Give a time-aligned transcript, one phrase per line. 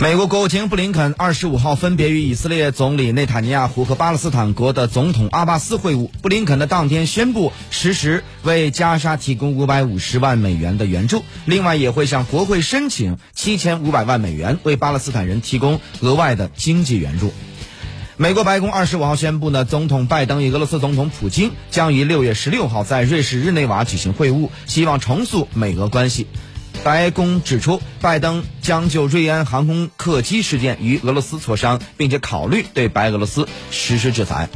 [0.00, 6.08] 美国国务卿布林肯二十五号分别与以色列总理内塔尼亚胡和巴勒斯坦国的总统阿巴斯会晤。
[6.22, 17.32] 布林肯的当天宣布实时为加沙提供五百五十万美元的援助，另外也会向国会申请七千五百万美元为巴勒斯坦人提供额外的经济援助。
[18.16, 26.28] 美国白宫二十五号宣布呢，总统拜登与俄罗斯总统普京将于六月十六号在瑞士日内瓦举行会晤，希望重塑美俄关系。
[26.84, 34.48] 白宫指出，拜登将就瑞安航空客机事件与俄罗斯磋商，并且考虑对白俄罗斯实施制裁。